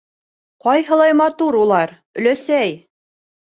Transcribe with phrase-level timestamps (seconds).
[0.67, 2.75] Ҡайһылай матур улар, өләсәй!